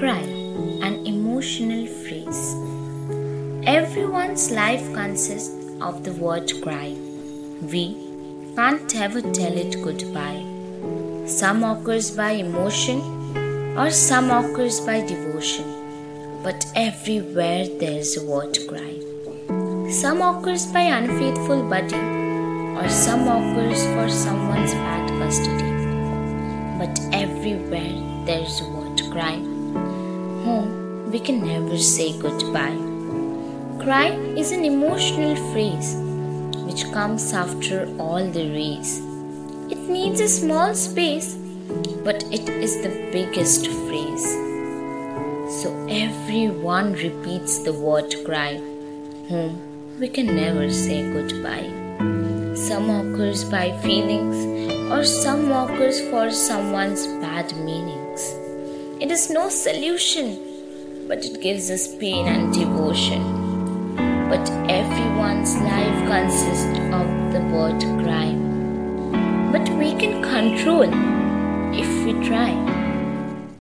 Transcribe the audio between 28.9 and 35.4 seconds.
cry. Home, we can never say goodbye. Cry is an emotional